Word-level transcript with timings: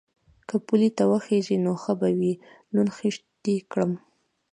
_که 0.47 0.55
پولې 0.67 0.89
ته 0.97 1.03
وخېژې 1.11 1.57
نو 1.65 1.71
ښه 1.81 1.93
به 1.99 2.09
وي، 2.19 2.33
لوند 2.73 2.89
خيشت 2.97 3.23
دې 3.43 3.55
کړم. 3.71 3.91